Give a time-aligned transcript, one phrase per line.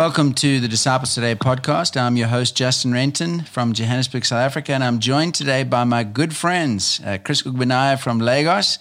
[0.00, 1.94] Welcome to the Disciples Today podcast.
[1.94, 6.04] I'm your host, Justin Renton from Johannesburg, South Africa, and I'm joined today by my
[6.04, 8.78] good friends, uh, Chris Ugbenaya from Lagos,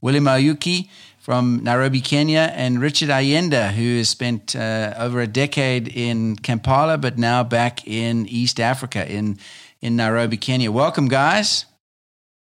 [0.00, 0.88] William Oyuki
[1.18, 6.98] from Nairobi, Kenya, and Richard Ayenda, who has spent uh, over a decade in Kampala,
[6.98, 9.40] but now back in East Africa, in,
[9.80, 10.70] in Nairobi, Kenya.
[10.70, 11.64] Welcome, guys.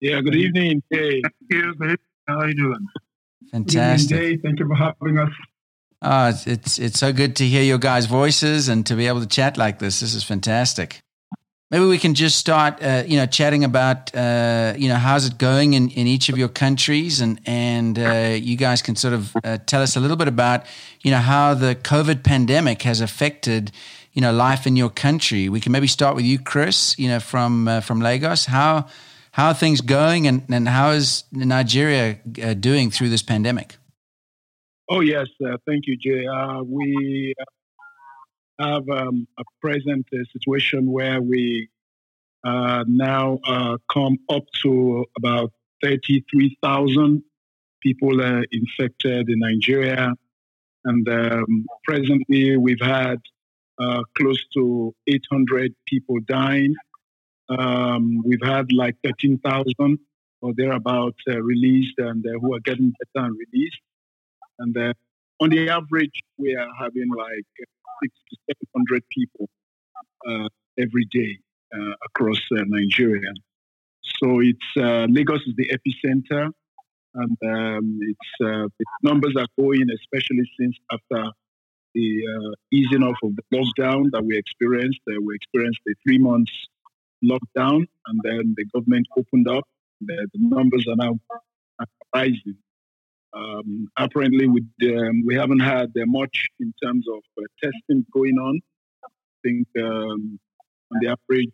[0.01, 0.83] Yeah, good evening.
[0.91, 1.97] Hey, thank you.
[2.29, 2.87] How are you doing?
[3.51, 4.11] Fantastic.
[4.11, 5.31] Good evening, Thank you for having us.
[6.03, 9.27] Oh, it's, it's so good to hear your guys' voices and to be able to
[9.27, 10.01] chat like this.
[10.01, 11.03] This is fantastic.
[11.71, 15.39] Maybe we can just start, uh, you know, chatting about, uh, you know, how's it
[15.39, 19.37] going in, in each of your countries, and and uh, you guys can sort of
[19.45, 20.65] uh, tell us a little bit about,
[21.03, 23.71] you know, how the COVID pandemic has affected,
[24.13, 25.49] you know, life in your country.
[25.49, 28.47] We can maybe start with you, Chris, you know, from uh, from Lagos.
[28.47, 28.87] How
[29.31, 33.77] how are things going, and and how is Nigeria uh, doing through this pandemic?
[34.93, 35.29] Oh, yes.
[35.41, 36.27] Uh, thank you, Jay.
[36.27, 37.33] Uh, we
[38.59, 41.69] have um, a present uh, situation where we
[42.43, 45.53] uh, now uh, come up to about
[45.85, 47.23] 33,000
[47.81, 50.13] people infected in Nigeria.
[50.85, 53.19] And um, presently, we've had
[53.81, 56.75] uh, close to 800 people dying.
[57.49, 60.01] Um, we've had like 13,000
[60.43, 63.79] or thereabout released and who are getting better and released.
[64.61, 64.93] And uh,
[65.41, 67.47] on the average, we are having like
[68.03, 68.37] six to
[68.75, 69.49] 700 people
[70.29, 71.39] uh, every day
[71.75, 73.33] uh, across uh, Nigeria.
[74.23, 76.51] So it's uh, Lagos is the epicenter,
[77.15, 81.31] and um, it's uh, the numbers are going, especially since after
[81.95, 85.01] the easing off of the lockdown that we experienced.
[85.07, 86.53] we experienced a three months
[87.25, 89.65] lockdown, and then the government opened up.
[90.01, 91.19] The, the numbers are now
[92.15, 92.57] rising.
[93.33, 94.63] Um, apparently, we,
[94.97, 98.61] um, we haven't had uh, much in terms of uh, testing going on.
[99.05, 99.09] I
[99.45, 100.39] think um,
[100.93, 101.51] on the average,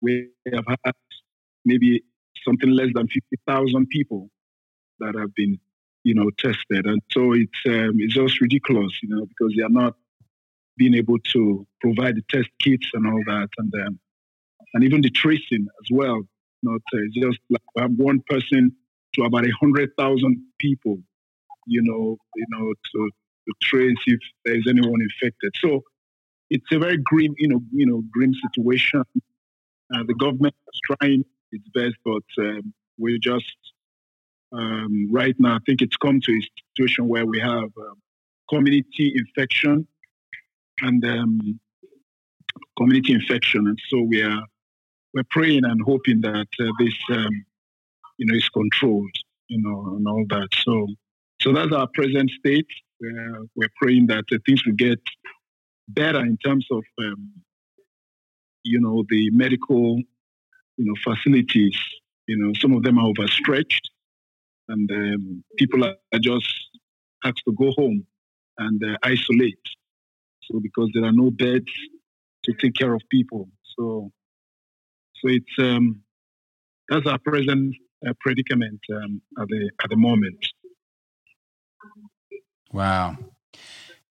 [0.00, 0.94] we have had
[1.64, 2.02] maybe
[2.44, 4.28] something less than 50,000 people
[4.98, 5.58] that have been,
[6.04, 6.86] you know, tested.
[6.86, 9.94] And so it's, um, it's just ridiculous, you know, because they are not
[10.76, 13.48] being able to provide the test kits and all that.
[13.58, 13.98] And, um,
[14.74, 16.22] and even the tracing as well.
[16.64, 18.74] Not uh, just like have one person
[19.14, 20.98] to about a hundred thousand people,
[21.66, 23.10] you know, you know, to,
[23.46, 25.52] to trace if there's anyone infected.
[25.60, 25.82] So
[26.50, 29.04] it's a very grim, you know, you know, grim situation.
[29.94, 33.56] Uh, the government is trying its best, but um, we're just
[34.52, 35.56] um, right now.
[35.56, 36.40] I think it's come to a
[36.74, 37.96] situation where we have um,
[38.48, 39.86] community infection
[40.80, 41.60] and um,
[42.76, 44.42] community infection, and so we are
[45.14, 47.44] we're praying and hoping that uh, this um,
[48.22, 49.16] you know, is controlled,
[49.48, 50.48] you know, and all that.
[50.64, 50.86] So,
[51.40, 52.68] so that's our present state.
[53.00, 55.00] We're, we're praying that uh, things will get
[55.88, 57.32] better in terms of, um,
[58.62, 59.98] you know, the medical,
[60.76, 61.76] you know, facilities.
[62.28, 63.90] You know, some of them are overstretched,
[64.68, 66.54] and um, people are just
[67.24, 68.06] asked to go home
[68.58, 69.66] and uh, isolate.
[70.44, 71.72] So because there are no beds
[72.44, 74.12] to take care of people, so
[75.16, 76.02] so it's um,
[76.88, 80.46] that's our present uh, predicament um, at the at the moment.
[82.72, 83.16] Wow.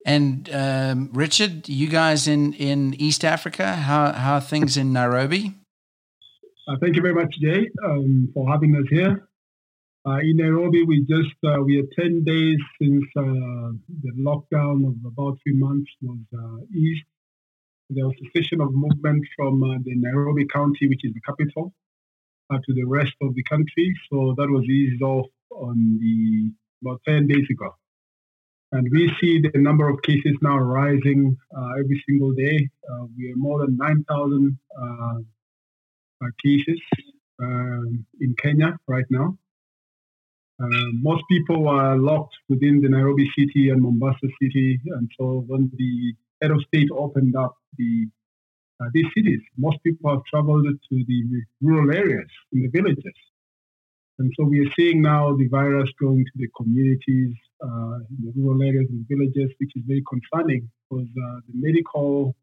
[0.06, 5.54] And um, Richard, you guys in, in East Africa, how, how are things in Nairobi?
[6.66, 9.28] Uh, thank you very much, Jay, um, for having us here.
[10.08, 13.72] Uh, in Nairobi, we just uh, we are ten days since uh,
[14.04, 17.04] the lockdown of about three months was uh, eased.
[17.90, 21.74] There was a cessation of movement from uh, the Nairobi County, which is the capital,
[22.56, 23.94] to the rest of the country.
[24.10, 27.74] So that was eased off on the about 10 days ago.
[28.72, 32.70] And we see the number of cases now rising uh, every single day.
[32.92, 36.80] Uh, we are more than 9,000 uh, uh, cases
[37.42, 39.38] um, in Kenya right now.
[40.62, 44.80] Uh, most people are locked within the Nairobi city and Mombasa city.
[44.88, 48.17] And so when the head of state opened up the uh,
[48.94, 49.42] these cities.
[49.58, 53.18] Most people have traveled to the rural areas, in the villages.
[54.20, 57.34] And so we are seeing now the virus going to the communities,
[57.64, 62.36] uh, in the rural areas and villages, which is very concerning because uh, the medical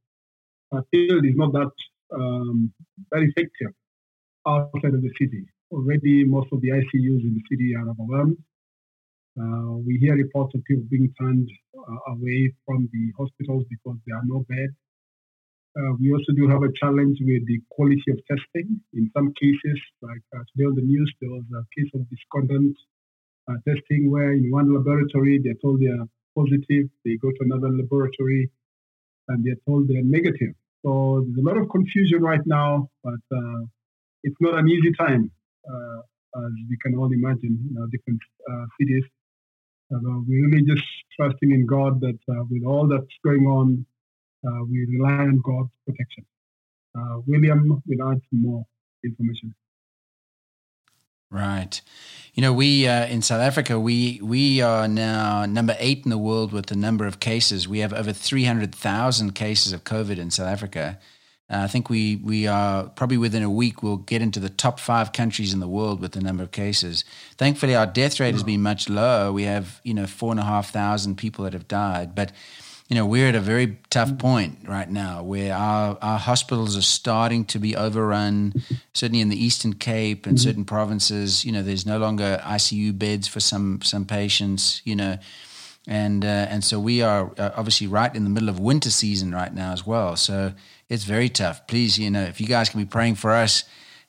[0.72, 1.70] uh, field is not that
[2.14, 2.72] um,
[3.12, 3.72] very effective
[4.46, 5.44] outside of the city.
[5.70, 8.36] Already, most of the ICUs in the city are overwhelmed.
[9.40, 14.16] Uh, we hear reports of people being turned uh, away from the hospitals because there
[14.16, 14.74] are no beds.
[15.76, 18.80] Uh, we also do have a challenge with the quality of testing.
[18.92, 22.76] In some cases, like uh, today on the news, there was a case of discordant
[23.48, 26.06] uh, testing where in one laboratory they're told they are
[26.38, 28.48] positive, they go to another laboratory,
[29.28, 30.54] and they're told they're negative.
[30.84, 33.62] So there's a lot of confusion right now, but uh,
[34.22, 35.30] it's not an easy time,
[35.68, 35.98] uh,
[36.38, 39.02] as we can all imagine in our different uh, cities.
[39.90, 40.86] we're really just
[41.16, 42.18] trusting in God that
[42.48, 43.84] with all that's going on,
[44.46, 46.24] uh, we rely on God's protection.
[46.96, 48.64] Uh, William will add more
[49.04, 49.54] information.
[51.30, 51.80] Right.
[52.34, 56.18] You know, we uh, in South Africa, we we are now number eight in the
[56.18, 57.66] world with the number of cases.
[57.66, 60.98] We have over three hundred thousand cases of COVID in South Africa.
[61.50, 64.80] Uh, I think we we are probably within a week we'll get into the top
[64.80, 67.04] five countries in the world with the number of cases.
[67.36, 69.32] Thankfully, our death rate has been much lower.
[69.32, 72.32] We have you know four and a half thousand people that have died, but
[72.94, 76.82] you know, we're at a very tough point right now where our, our hospitals are
[76.82, 78.54] starting to be overrun,
[78.92, 80.44] certainly in the Eastern Cape and mm-hmm.
[80.44, 81.44] certain provinces.
[81.44, 85.18] You know, there's no longer ICU beds for some, some patients, you know.
[85.88, 89.32] And, uh, and so we are uh, obviously right in the middle of winter season
[89.32, 90.14] right now as well.
[90.14, 90.52] So
[90.88, 91.66] it's very tough.
[91.66, 93.64] Please, you know, if you guys can be praying for us,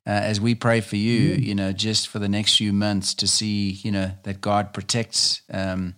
[0.05, 1.41] uh, as we pray for you, mm-hmm.
[1.41, 5.41] you know, just for the next few months to see, you know, that God protects,
[5.51, 5.95] um,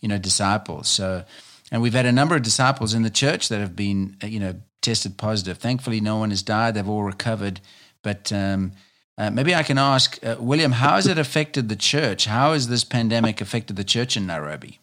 [0.00, 0.88] you know, disciples.
[0.88, 1.24] So,
[1.72, 4.38] and we've had a number of disciples in the church that have been, uh, you
[4.38, 5.56] know, tested positive.
[5.56, 6.74] Thankfully, no one has died.
[6.74, 7.60] They've all recovered.
[8.02, 8.72] But um,
[9.16, 12.26] uh, maybe I can ask, uh, William, how has it affected the church?
[12.26, 14.80] How has this pandemic affected the church in Nairobi?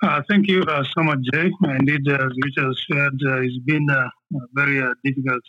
[0.00, 1.50] Uh, thank you uh, so much, Jay.
[1.64, 5.42] Indeed, as Richard said, uh, it's been a, a very difficult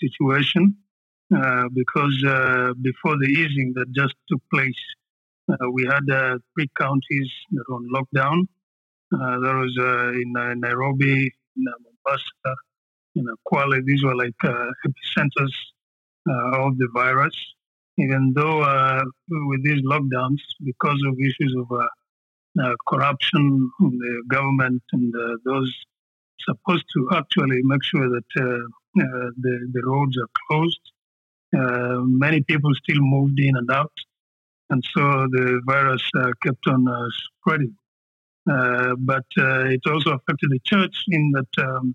[0.00, 0.74] situation
[1.74, 2.16] because
[2.80, 4.82] before the easing that just took place,
[5.70, 6.04] we had
[6.54, 8.46] three counties that were on lockdown.
[9.12, 12.56] Uh, there was uh, in uh, Nairobi, in Mombasa,
[13.14, 13.84] in Kwale.
[13.84, 15.52] These were like epicenters
[16.26, 17.36] of the virus.
[17.98, 18.60] Even though
[19.28, 21.78] with these lockdowns, because of issues of
[22.60, 25.74] uh, corruption in the government and uh, those
[26.40, 29.00] supposed to actually make sure that uh,
[29.36, 30.80] the, the roads are closed.
[31.52, 33.92] many people still moved in and out,
[34.70, 35.00] and so
[35.30, 36.02] the virus
[36.42, 36.86] kept on
[37.40, 37.76] spreading.
[38.50, 41.94] Uh, but uh, it also affected the church in that um,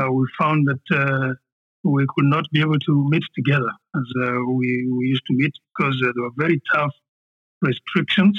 [0.00, 1.36] uh, we found that
[1.84, 4.02] we could not be able to meet together as
[4.48, 6.92] we, we used to meet because there were very tough
[7.62, 8.38] restrictions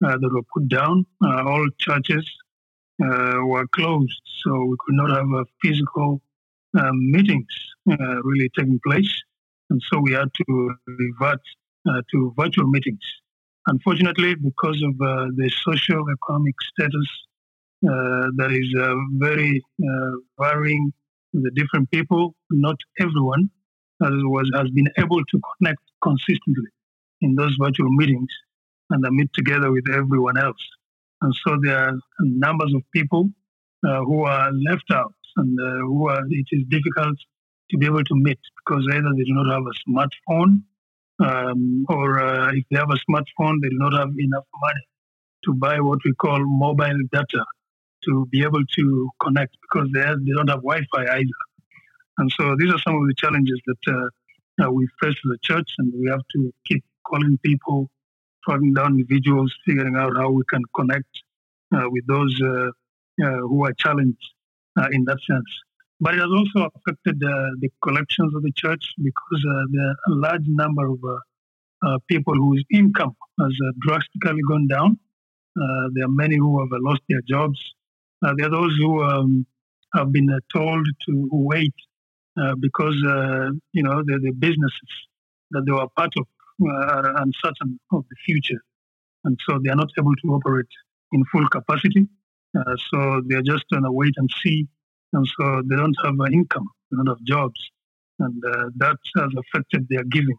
[0.00, 1.06] that were put down.
[1.22, 2.28] all churches
[2.98, 6.20] were closed, so we could not have physical
[6.78, 7.46] um, meetings
[8.24, 9.22] really taking place.
[9.70, 11.40] And so we had to revert
[11.88, 13.00] uh, to virtual meetings.
[13.66, 17.08] Unfortunately, because of uh, the socio-economic status
[17.86, 20.92] uh, that is uh, very uh, varying
[21.32, 23.50] the different people, not everyone
[24.00, 26.70] was, has been able to connect consistently
[27.20, 28.30] in those virtual meetings
[28.90, 30.66] and meet together with everyone else.
[31.22, 33.30] And so there are numbers of people
[33.86, 37.16] uh, who are left out and uh, who are, it is difficult
[37.70, 40.62] to be able to meet because either they do not have a smartphone
[41.20, 44.86] um, or uh, if they have a smartphone, they do not have enough money
[45.44, 47.44] to buy what we call mobile data
[48.04, 51.40] to be able to connect because they, have, they don't have Wi-Fi either.
[52.18, 55.38] And so these are some of the challenges that uh, uh, we face as a
[55.42, 57.90] church, and we have to keep calling people,
[58.44, 61.08] tracking down individuals, figuring out how we can connect
[61.74, 62.68] uh, with those uh,
[63.24, 64.32] uh, who are challenged
[64.92, 65.44] in that sense.
[66.00, 70.46] But it has also affected uh, the collections of the church because uh, a large
[70.46, 71.18] number of uh,
[71.82, 74.98] uh people whose income has uh, drastically gone down.
[75.60, 77.60] Uh, there are many who have lost their jobs.
[78.22, 79.46] there are those who um,
[79.94, 81.74] have been told to wait
[82.60, 82.96] because
[83.72, 84.92] you know the, the businesses
[85.50, 86.26] that they were part of
[86.66, 88.62] are uncertain of the future,
[89.24, 90.72] and so they are not able to operate
[91.12, 92.06] in full capacity.
[92.90, 94.68] so they are just going to wait and see
[95.12, 97.60] and so they don't have an income, they don't have jobs,
[98.18, 100.38] and uh, that has affected their giving.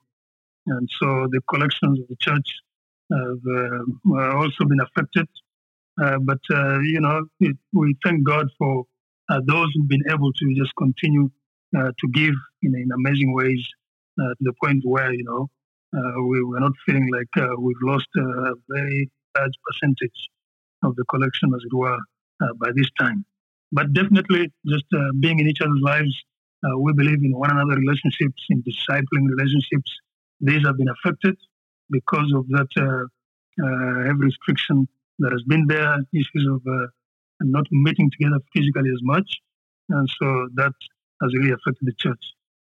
[0.68, 2.50] And so the collections of the church
[3.12, 5.28] have uh, also been affected.
[6.02, 8.86] Uh, but uh, you know, it, we thank God for
[9.30, 11.30] uh, those who've been able to just continue
[11.78, 13.66] uh, to give in, in amazing ways
[14.18, 15.50] to the point where you know
[16.30, 20.30] we were not feeling like we've lost a very large percentage
[20.84, 21.98] of the collection, as it were,
[22.60, 23.26] by this time.
[23.72, 26.14] But definitely, just uh, being in each other's lives,
[26.64, 29.92] uh, we believe in one another relationships, in discipling relationships.
[30.42, 31.38] These have been affected
[31.90, 33.06] because of that uh,
[33.64, 34.88] uh every restriction
[35.20, 36.88] that has been there, issues of uh,
[37.42, 39.40] not meeting together physically as much.
[39.90, 40.74] And so that
[41.22, 42.24] has really affected the church.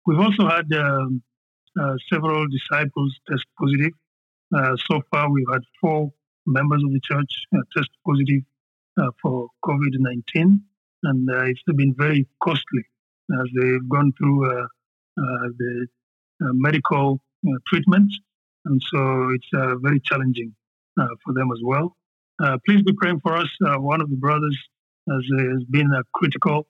[0.06, 1.22] We've also had um,
[1.80, 3.92] uh, several disciples test positive.
[4.88, 6.12] so far, we've had four
[6.46, 7.32] members of the church
[7.74, 8.42] test positive
[9.22, 10.62] for COVID 19.
[11.04, 12.84] And uh, it's been very costly
[13.40, 15.86] as they've gone through uh, uh, the
[16.42, 18.12] uh, medical uh, treatment,
[18.64, 20.54] and so it's uh, very challenging
[21.24, 21.96] for them as well.
[22.66, 23.48] please be praying for us.
[23.78, 24.58] one of the brothers
[25.08, 26.66] has, has been critical.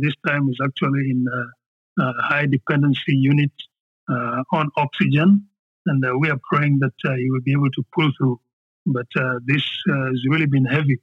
[0.00, 1.26] this time is actually in
[1.98, 3.52] a high dependency unit
[4.52, 5.46] on oxygen,
[5.86, 8.40] and we are praying that he will be able to pull through.
[8.86, 9.08] But
[9.44, 10.98] this has really been heavy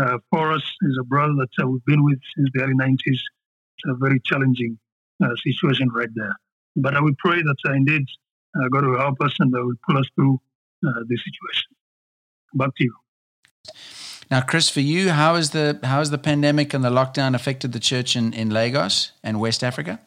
[0.00, 2.98] uh, for us is a brother that uh, we've been with since the early 90s.
[3.06, 4.78] It's a very challenging
[5.22, 6.34] uh, situation right there.
[6.76, 8.04] But I would pray that uh, indeed
[8.56, 10.40] uh, God will help us and will pull us through
[10.86, 11.68] uh, this situation.
[12.54, 12.94] Back to you.
[14.30, 17.72] Now, Chris, for you, how has the how has the pandemic and the lockdown affected
[17.72, 20.00] the church in, in Lagos and West Africa?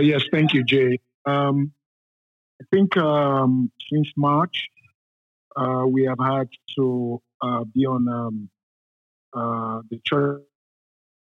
[0.00, 0.98] yes, thank you, Jay.
[1.26, 1.72] Um,
[2.60, 4.68] I think um, since March,
[5.56, 8.50] uh, we have had to uh, be on um,
[9.34, 10.42] uh, the church,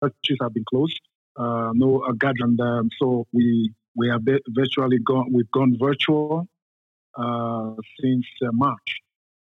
[0.03, 1.01] churches have been closed.
[1.39, 5.33] Uh, no uh, gathering, um, so we we have virtually gone.
[5.33, 6.49] We've gone virtual
[7.17, 9.01] uh, since March.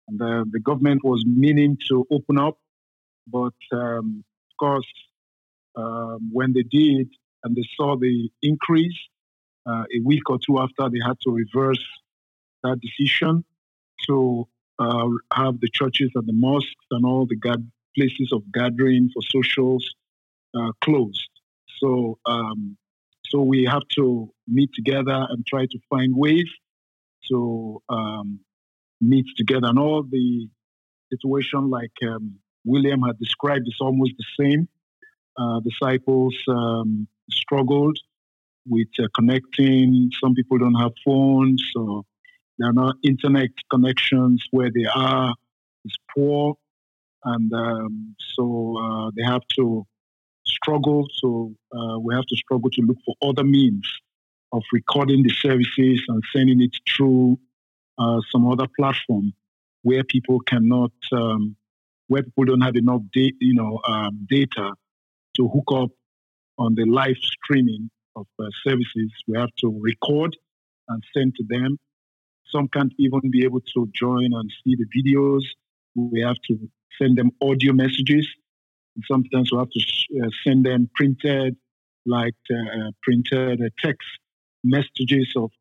[0.07, 2.57] And the, the government was meaning to open up,
[3.27, 4.91] but um, of course,
[5.75, 7.07] um, when they did
[7.43, 8.97] and they saw the increase,
[9.67, 11.83] a week or two after, they had to reverse
[12.63, 13.43] that decision.
[14.07, 14.47] So
[14.81, 17.37] uh, have the churches and the mosques and all the
[17.95, 19.83] places of gathering for socials
[20.57, 21.29] uh, closed.
[21.79, 22.77] So, um,
[23.27, 26.49] so we have to meet together and try to find ways
[27.29, 28.39] to um,
[28.99, 29.67] meet together.
[29.67, 30.47] And all the
[31.11, 32.35] situation, like um,
[32.65, 34.67] William had described, is almost the same.
[35.37, 37.97] Uh, disciples um, struggled
[38.67, 40.11] with uh, connecting.
[40.21, 42.05] Some people don't have phones, so
[42.61, 45.33] there are not internet connections where they are
[45.83, 46.55] is poor,
[47.23, 49.85] and um, so uh, they have to
[50.45, 51.07] struggle.
[51.15, 53.91] So uh, we have to struggle to look for other means
[54.51, 57.39] of recording the services and sending it through
[57.97, 59.33] uh, some other platform
[59.81, 61.55] where people cannot, um,
[62.09, 64.71] where people don't have enough, da- you know, um, data
[65.35, 65.89] to hook up
[66.59, 69.11] on the live streaming of uh, services.
[69.27, 70.37] We have to record
[70.89, 71.79] and send to them
[72.51, 75.43] some can't even be able to join and see the videos.
[75.95, 78.27] We have to send them audio messages.
[78.95, 79.79] And sometimes we have to
[80.23, 81.55] uh, send them printed,
[82.05, 84.07] like uh, uh, printed uh, text
[84.63, 85.51] messages of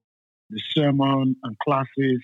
[0.50, 2.20] the sermon and classes.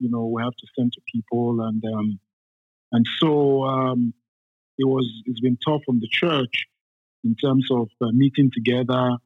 [0.00, 2.20] You know, we have to send to people, and um,
[2.92, 4.14] and so um,
[4.78, 5.06] it was.
[5.26, 6.66] It's been tough on the church
[7.24, 9.16] in terms of uh, meeting together,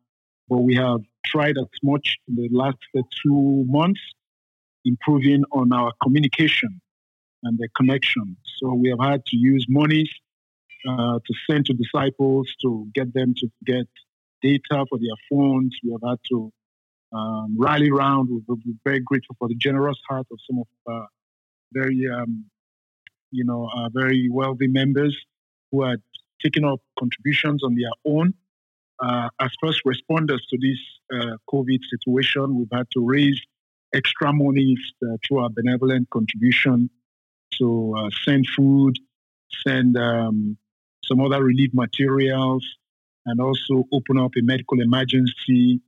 [0.49, 4.00] but we have tried as much in the last uh, two months
[4.84, 6.80] improving on our communication
[7.42, 8.36] and the connection.
[8.58, 10.10] So we have had to use monies
[10.88, 13.86] uh, to send to disciples to get them to get
[14.42, 15.76] data for their phones.
[15.84, 16.52] We have had to
[17.12, 18.28] um, rally around.
[18.46, 21.06] We're, very grateful for the generous heart of some of uh,
[21.72, 22.44] very, um,
[23.30, 25.16] you know, uh, very wealthy members
[25.70, 26.00] who had
[26.42, 28.34] taken up contributions on their own.
[29.00, 30.78] Uh, as first responders to this
[31.12, 33.40] uh, COVID situation, we've had to raise
[33.94, 36.90] extra monies uh, through our benevolent contribution
[37.58, 38.99] to uh, send food,
[39.66, 40.56] send um,
[41.04, 42.64] some other relief materials,
[43.26, 45.80] and also open up a medical emergency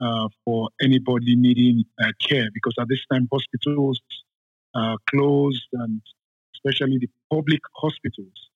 [0.00, 2.48] uh, for anybody needing uh, care.
[2.52, 4.00] Because at this time, hospitals
[4.74, 6.00] are closed, and
[6.54, 8.50] especially the public hospitals.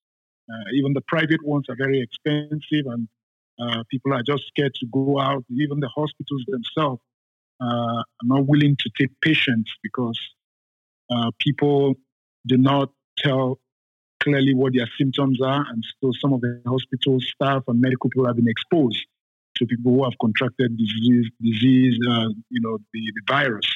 [0.53, 3.09] Uh, even the private ones are very expensive, and
[3.61, 5.45] uh, people are just scared to go out.
[5.51, 7.01] Even the hospitals themselves
[7.63, 10.19] uh, are not willing to take patients because
[11.11, 11.95] uh, people
[12.47, 13.61] do not tell
[14.23, 18.27] clearly what their symptoms are, and so some of the hospital staff and medical people
[18.27, 19.05] have been exposed
[19.57, 23.67] to people who have contracted disease, disease, uh, you know, the, the virus.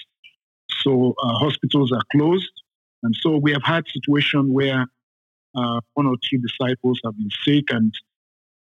[0.83, 2.51] So uh, hospitals are closed,
[3.03, 4.87] and so we have had situation where
[5.55, 7.93] uh, one or two disciples have been sick, and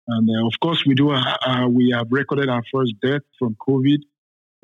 [0.09, 1.07] and uh, of course we do
[1.69, 4.00] we have recorded our first death from COVID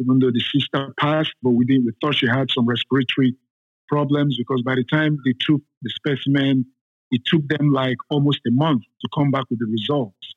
[0.00, 1.85] even though the sister passed, but we didn't.
[1.85, 3.37] We thought she had some respiratory
[3.88, 6.64] problems because by the time they took the specimen,
[7.11, 10.35] it took them like almost a month to come back with the results.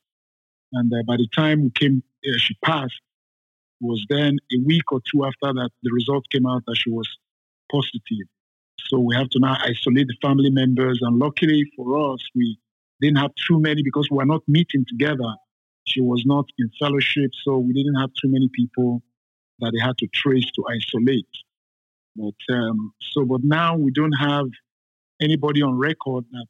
[0.73, 2.99] And uh, by the time we came, uh, she passed.
[3.81, 6.89] It Was then a week or two after that the result came out that she
[6.89, 7.07] was
[7.71, 8.27] positive.
[8.87, 10.99] So we have to now isolate the family members.
[11.01, 12.57] And luckily for us, we
[13.01, 15.35] didn't have too many because we were not meeting together.
[15.85, 19.03] She was not in fellowship, so we didn't have too many people
[19.59, 21.27] that they had to trace to isolate.
[22.15, 24.47] But um, so, but now we don't have
[25.21, 26.47] anybody on record that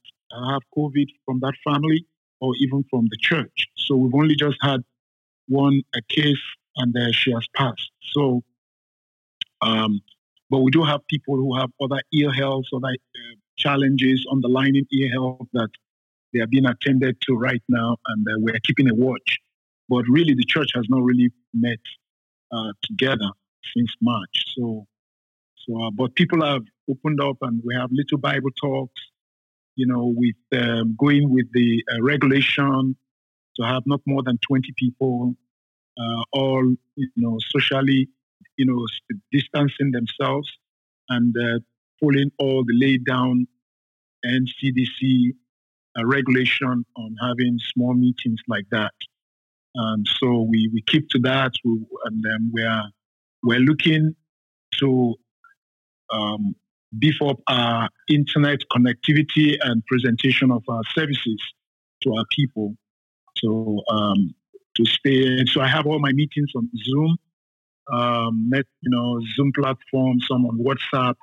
[0.49, 2.05] have COVID from that family
[2.41, 3.67] or even from the church.
[3.75, 4.81] So we've only just had
[5.47, 6.41] one a case
[6.77, 7.91] and uh, she has passed.
[8.11, 8.43] So,
[9.61, 10.01] um,
[10.49, 15.11] but we do have people who have other ear health, other uh, challenges, underlying ear
[15.11, 15.69] health that
[16.33, 19.37] they are being attended to right now, and uh, we're keeping a watch.
[19.87, 21.79] But really, the church has not really met
[22.83, 23.31] together
[23.75, 24.43] since March.
[24.55, 24.85] So,
[25.55, 29.01] so, uh, but people have opened up, and we have little Bible talks.
[29.75, 32.95] You know, with um, going with the uh, regulation
[33.55, 35.35] to have not more than 20 people,
[35.97, 38.07] uh, all you know, socially,
[38.57, 38.85] you know,
[39.31, 40.51] distancing themselves
[41.09, 41.59] and uh,
[41.99, 43.47] following all the laid down
[44.25, 45.31] NCDC
[45.97, 48.93] uh, regulation on having small meetings like that.
[49.75, 52.85] And so we, we keep to that, we, and then we are
[53.43, 54.15] we're looking
[54.79, 55.15] to
[56.11, 56.55] um,
[56.97, 61.41] beef up our internet connectivity and presentation of our services
[62.03, 62.75] to our people.
[63.37, 64.33] So um,
[64.75, 67.17] to stay, so I have all my meetings on Zoom,
[67.91, 71.15] um, you know, Zoom platform, some on WhatsApp,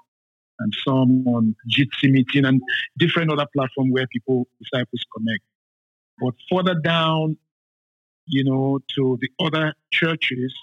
[0.58, 2.60] and some on Jitsi meeting and
[2.98, 5.42] different other platforms where people disciples connect.
[6.20, 7.38] But further down,
[8.26, 10.54] you know, to the other churches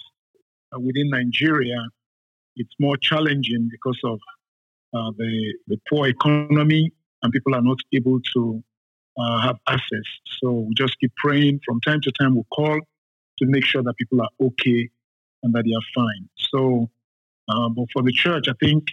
[0.73, 1.81] uh, within Nigeria,
[2.55, 4.19] it's more challenging because of
[4.93, 8.63] uh, the, the poor economy and people are not able to
[9.17, 10.05] uh, have access.
[10.41, 11.61] So we just keep praying.
[11.65, 12.79] From time to time, we'll call
[13.39, 14.89] to make sure that people are okay
[15.43, 16.29] and that they are fine.
[16.35, 16.89] So,
[17.49, 18.87] uh, but for the church, I think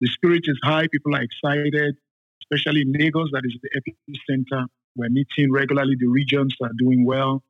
[0.00, 0.88] the spirit is high.
[0.88, 1.96] People are excited,
[2.42, 4.66] especially in Lagos, that is the epicenter.
[4.96, 5.96] We're meeting regularly.
[5.98, 7.42] The regions are doing well.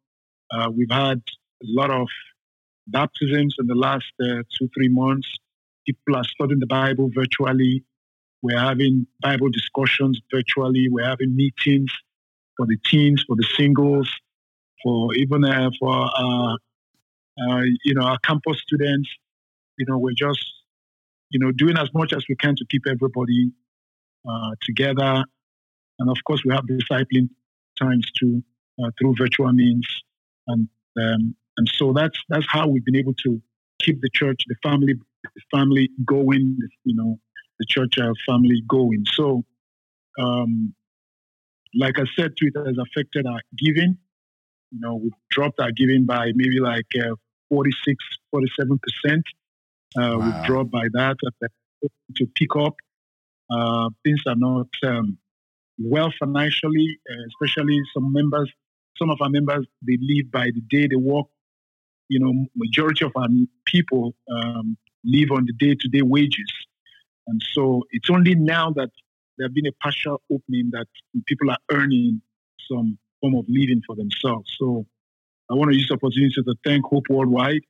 [0.50, 1.18] Uh, we've had
[1.62, 2.08] a lot of
[2.86, 5.28] baptisms in the last uh, two, three months.
[5.86, 7.84] People are studying the Bible virtually.
[8.42, 10.88] We're having Bible discussions virtually.
[10.90, 11.90] We're having meetings
[12.56, 14.10] for the teens, for the singles,
[14.82, 19.08] for even uh, for uh, uh, you know our campus students.
[19.78, 20.44] You know, we're just
[21.30, 23.50] you know, doing as much as we can to keep everybody
[24.28, 25.24] uh, together.
[25.98, 27.28] And of course, we have discipling
[27.78, 28.42] times too
[28.98, 29.86] through virtual means,
[30.46, 33.40] and um, and so that's that's how we've been able to
[33.80, 36.58] keep the church, the family, the family going.
[36.84, 37.18] You know,
[37.58, 39.04] the church uh, family going.
[39.12, 39.44] So,
[40.18, 40.74] um,
[41.74, 43.98] like I said, Twitter has affected our giving.
[44.72, 47.14] You know, we've dropped our giving by maybe like uh,
[47.50, 47.96] 46,
[48.30, 49.24] 47 percent
[49.96, 50.18] uh, wow.
[50.18, 51.16] We've dropped by that
[52.16, 52.74] to pick up.
[53.50, 55.18] Uh, things are not um,
[55.78, 58.50] well financially, uh, especially some members.
[58.98, 61.26] Some of our members they live by the day they work.
[62.08, 63.28] You know, majority of our
[63.64, 66.52] people um, live on the day-to-day wages,
[67.26, 68.90] and so it's only now that
[69.36, 70.86] there have been a partial opening that
[71.26, 72.22] people are earning
[72.70, 74.54] some form of living for themselves.
[74.58, 74.86] So
[75.50, 77.62] I want to use the opportunity to thank Hope Worldwide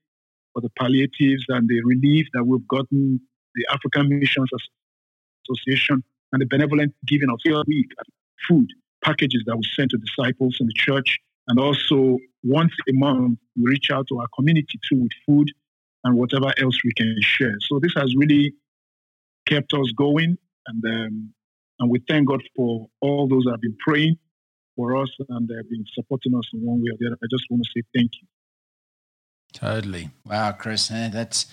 [0.52, 3.20] for the palliatives and the relief that we've gotten,
[3.54, 4.50] the African Missions
[5.48, 7.90] Association, and the benevolent giving of a week
[8.48, 8.68] food
[9.06, 11.18] packages that we send to disciples in the church.
[11.48, 15.52] And also, once a month, we reach out to our community too with food
[16.04, 17.54] and whatever else we can share.
[17.60, 18.54] So this has really
[19.46, 21.32] kept us going, and um,
[21.78, 24.16] and we thank God for all those that have been praying
[24.76, 27.18] for us and they've been supporting us in one way or the other.
[27.22, 28.28] I just want to say thank you.
[29.52, 30.10] Totally.
[30.24, 31.46] Wow, Chris, that's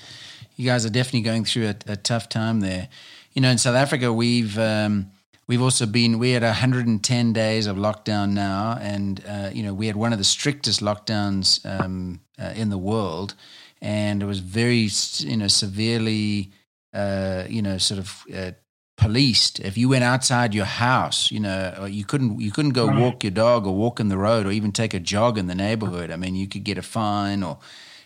[0.55, 2.89] you guys are definitely going through a, a tough time there.
[3.33, 5.11] You know, in South Africa, we've um,
[5.47, 9.87] we've also been we had 110 days of lockdown now, and uh, you know we
[9.87, 13.35] had one of the strictest lockdowns um, uh, in the world,
[13.81, 16.51] and it was very you know severely
[16.93, 18.51] uh, you know sort of uh,
[18.97, 19.59] policed.
[19.59, 23.31] If you went outside your house, you know, you couldn't you couldn't go walk your
[23.31, 26.11] dog or walk in the road or even take a jog in the neighborhood.
[26.11, 27.59] I mean, you could get a fine or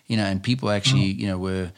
[0.08, 1.20] you know, and people actually, mm.
[1.20, 1.72] you know, were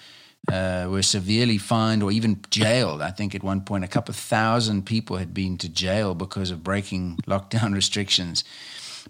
[0.52, 3.02] uh, were severely fined or even jailed.
[3.02, 6.64] I think at one point a couple thousand people had been to jail because of
[6.64, 8.44] breaking lockdown restrictions.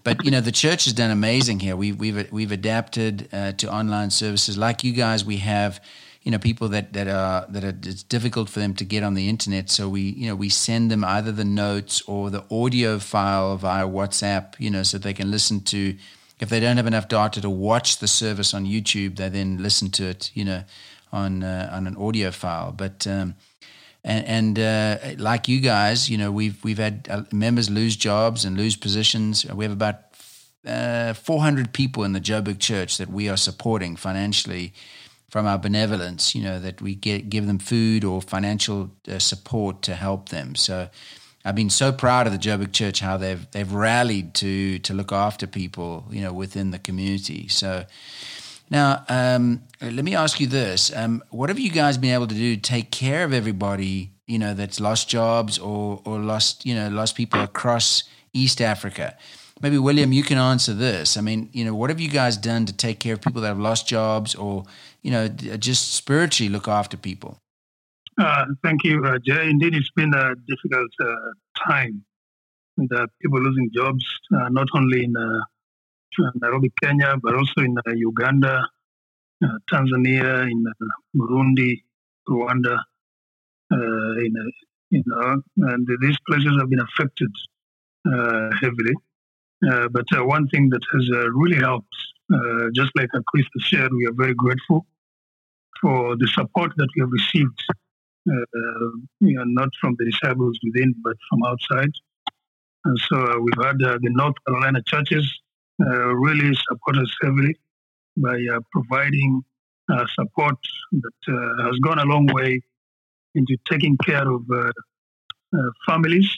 [0.04, 1.76] But you know, the church has done amazing here.
[1.76, 5.26] We, we've we've adapted uh, to online services like you guys.
[5.26, 5.84] We have
[6.24, 9.14] you know people that that are that are, it's difficult for them to get on
[9.16, 9.70] the internet.
[9.70, 13.88] So we you know we send them either the notes or the audio file via
[13.88, 14.54] WhatsApp.
[14.58, 15.96] You know, so they can listen to
[16.40, 19.90] if they don't have enough data to watch the service on YouTube, they then listen
[19.92, 20.64] to it, you know,
[21.12, 22.72] on uh, on an audio file.
[22.72, 23.36] But um,
[24.04, 28.46] and, and uh, like you guys, you know, we've we've had uh, members lose jobs
[28.46, 29.46] and lose positions.
[29.46, 30.02] We have about
[30.66, 34.74] uh, 400 people in the Joburg Church that we are supporting financially
[35.30, 36.34] from our benevolence.
[36.34, 40.56] You know, that we get give them food or financial uh, support to help them.
[40.56, 40.90] So
[41.44, 45.12] I've been so proud of the Joburg Church how they've they've rallied to to look
[45.12, 47.48] after people, you know, within the community.
[47.48, 47.86] So
[48.70, 52.36] now, um, let me ask you this: um, What have you guys been able to
[52.36, 56.76] do to take care of everybody, you know, that's lost jobs or or lost, you
[56.76, 58.04] know, lost people across
[58.34, 59.18] East Africa?
[59.62, 61.18] Maybe William, you can answer this.
[61.18, 63.50] I mean, you know, what have you guys done to take care of people that
[63.50, 64.64] have lost jobs, or
[65.02, 67.38] you know, just spiritually look after people?
[68.20, 69.50] Uh, thank you, uh, Jay.
[69.50, 71.16] Indeed, it's been a difficult uh,
[71.68, 72.04] time.
[72.78, 74.06] The people losing jobs,
[74.36, 75.42] uh, not only in uh,
[76.18, 78.68] Uh, Nairobi, Kenya, but also in uh, Uganda,
[79.44, 81.84] uh, Tanzania, in uh, Burundi,
[82.28, 82.78] Rwanda.
[83.72, 84.34] in,
[84.90, 87.32] you know, and these places have been affected
[88.62, 88.96] heavily.
[89.92, 91.96] but one thing that has really helped,
[92.74, 94.86] just like Chris shared, we are very grateful
[95.82, 97.62] for the support that we have received
[98.30, 101.92] uh, you know, not from the disciples within, but from outside.
[102.86, 105.26] And so uh, we've had uh, the North Carolina churches
[105.80, 107.56] really support us heavily
[108.18, 108.38] by
[108.72, 109.44] providing
[110.16, 110.58] support
[110.92, 112.62] that has gone a long way
[113.36, 114.44] into taking care of
[115.88, 116.30] families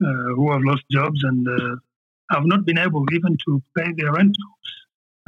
[0.00, 1.46] who have lost jobs and
[2.30, 4.66] have not been able even to pay their rentals.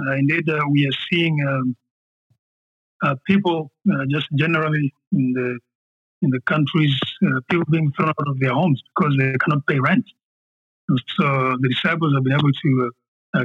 [0.00, 1.76] Uh, indeed, uh, we are seeing um,
[3.04, 3.70] uh, people
[4.08, 5.58] just generally in the
[6.20, 9.78] in the countries, uh, people being thrown out of their homes because they cannot pay
[9.78, 10.04] rent.
[10.88, 12.90] And so the disciples have been able to uh,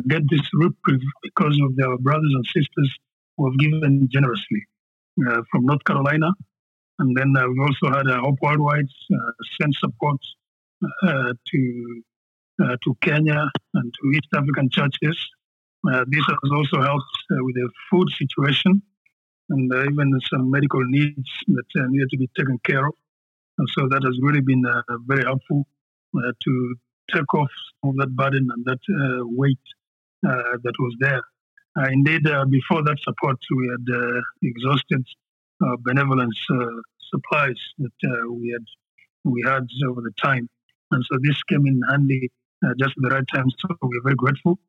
[0.07, 2.97] get this reprieve because of their brothers and sisters
[3.37, 4.65] who have given generously
[5.27, 6.31] uh, from North Carolina.
[6.99, 10.17] And then uh, we also had uh, Hope Worldwide uh, send support
[11.01, 12.01] to
[12.83, 15.17] to Kenya and to East African churches.
[16.07, 18.81] this has also helped with the food situation
[19.49, 22.93] and uh, even some medical needs that uh, needed to be taken care of.
[23.57, 25.67] And so that has really been uh, very helpful
[26.15, 26.75] to
[27.11, 27.51] take off
[27.83, 28.79] of that burden and that
[29.23, 29.65] weight
[30.21, 31.23] that was there.
[31.91, 35.05] indeed, before that support, we had exhausted
[35.79, 36.39] benevolence
[37.11, 38.65] supplies that we had
[39.23, 40.49] we had over the time.
[40.91, 42.29] And so this came in handy
[42.63, 43.49] uh, just at the right time.
[43.59, 44.59] So we're very grateful.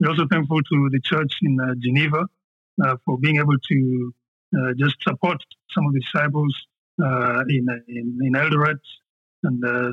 [0.00, 2.26] We're also thankful to the church in uh, Geneva
[2.84, 4.14] uh, for being able to
[4.56, 5.38] uh, just support
[5.70, 6.54] some of the disciples
[7.02, 8.80] uh, in, in, in Eldoret
[9.44, 9.92] and uh, uh,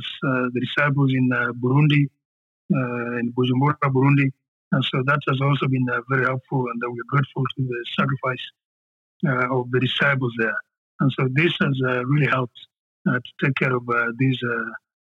[0.54, 2.06] the disciples in uh, Burundi,
[2.74, 4.32] uh, in Bujumbura, Burundi.
[4.72, 8.46] And so that has also been very helpful, and we're grateful to the sacrifice
[9.52, 10.60] of the disciples there.
[11.00, 12.60] And so this has really helped
[13.08, 13.84] to take care of
[14.20, 14.40] these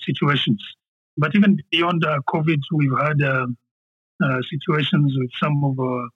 [0.02, 0.60] situations.
[1.18, 3.56] But even beyond COVID, we've had um,
[4.24, 6.08] uh, situations with some of our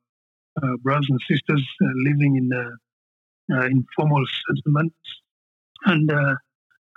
[0.63, 4.95] uh, brothers and sisters uh, living in uh, informal settlements.
[5.85, 6.35] And uh,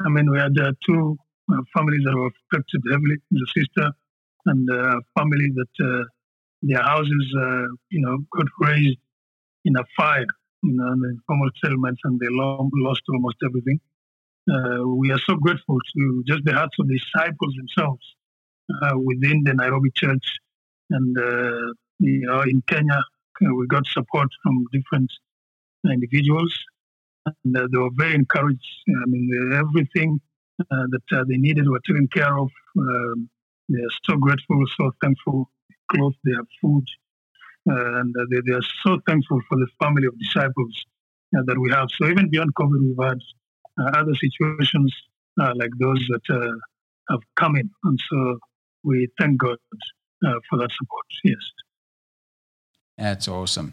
[0.05, 1.19] I mean, we had uh, two
[1.75, 3.17] families that were affected heavily.
[3.31, 3.91] The sister
[4.47, 6.07] and a family that
[6.63, 7.35] their houses,
[7.91, 8.99] you know, got razed
[9.65, 10.27] in a fire,
[10.63, 13.81] you know, in the informal settlements, and they lost almost everything.
[14.51, 18.17] Uh, we are so grateful to just the hearts of the disciples themselves
[18.83, 20.39] uh, within the Nairobi church.
[20.89, 23.01] And, uh, you know, in Kenya,
[23.41, 25.11] we got support from different
[25.85, 26.59] individuals.
[27.27, 28.67] And uh, they were very encouraged.
[28.89, 30.21] I mean, everything
[30.61, 32.51] uh, that uh, they needed were taken care of.
[32.79, 33.29] Um,
[33.69, 35.51] they are so grateful, so thankful.
[35.91, 36.85] Clothes, they have food,
[37.67, 40.85] and they, they, are so thankful for the family of disciples
[41.33, 41.89] that we have.
[41.91, 43.19] So even beyond COVID, we've had
[43.99, 44.95] other situations
[45.37, 46.57] like those that
[47.11, 48.39] have come in, and so
[48.85, 49.59] we thank God
[50.21, 51.07] for that support.
[51.25, 51.39] Yes.
[53.01, 53.73] That's awesome.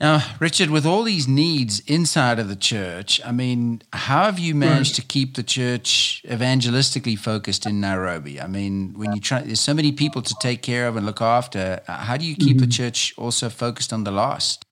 [0.00, 4.54] Now, Richard, with all these needs inside of the church, I mean, how have you
[4.54, 8.40] managed to keep the church evangelistically focused in Nairobi?
[8.40, 11.20] I mean, when you try, there's so many people to take care of and look
[11.20, 11.80] after.
[11.88, 12.66] How do you keep mm-hmm.
[12.66, 14.64] the church also focused on the lost?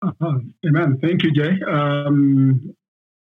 [0.00, 0.98] Uh, amen.
[1.02, 1.58] Thank you, Jay.
[1.70, 2.74] Um,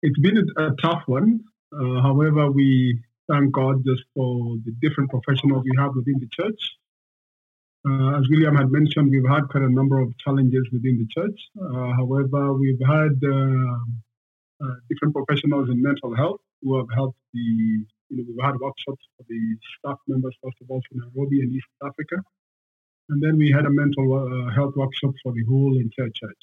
[0.02, 1.40] it's been a, a tough one.
[1.72, 6.60] Uh, however, we thank God just for the different professionals we have within the church.
[7.86, 11.38] Uh, as William had mentioned, we've had quite a number of challenges within the church.
[11.54, 13.76] Uh, however, we've had uh,
[14.64, 17.48] uh different professionals in mental health who have helped the,
[18.08, 19.40] you know, we've had workshops for the
[19.78, 22.16] staff members, first of all, from Nairobi and East Africa.
[23.08, 26.42] And then we had a mental uh, health workshop for the whole entire church.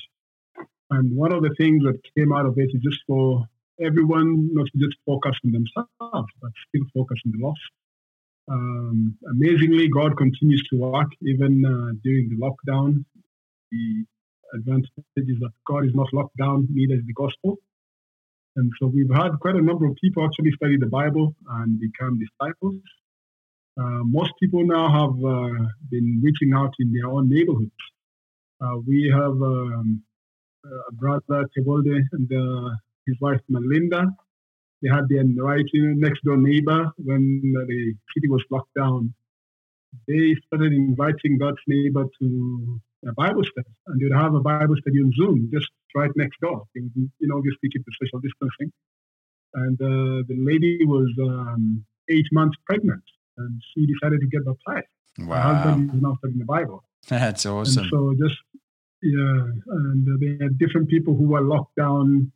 [0.92, 3.46] And one of the things that came out of it is just for
[3.82, 7.60] everyone not to just focus on themselves, but still focus on the lost
[8.50, 13.06] um, amazingly, God continues to work even uh, during the lockdown.
[13.72, 14.06] The
[14.56, 17.58] advantage is that God is not locked down, neither is the gospel.
[18.56, 22.20] And so we've had quite a number of people actually study the Bible and become
[22.20, 22.76] disciples.
[23.80, 27.72] Uh, most people now have uh, been reaching out in their own neighborhoods.
[28.62, 30.04] Uh, we have um,
[30.66, 32.76] a brother, Tebolde, and uh,
[33.08, 34.06] his wife, Melinda.
[34.84, 39.14] They had their right next door neighbor when the city was locked down.
[40.08, 44.76] They started inviting God's neighbor to a Bible study, and they would have a Bible
[44.82, 46.66] study on Zoom just right next door.
[46.76, 48.72] They would, you know, obviously keep the social distancing.
[49.54, 53.04] And uh, the lady was um, eight months pregnant,
[53.38, 54.88] and she decided to get baptized.
[55.20, 55.36] Wow.
[55.36, 56.84] Her husband is now studying the Bible.
[57.08, 57.84] That's awesome.
[57.84, 58.40] And so just
[59.02, 62.32] yeah, and uh, they had different people who were locked down,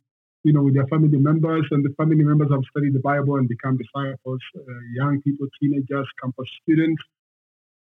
[0.48, 3.46] you know, with their family members, and the family members have studied the Bible and
[3.56, 4.42] become disciples.
[4.56, 4.60] Uh,
[5.00, 7.02] young people, teenagers, campus students,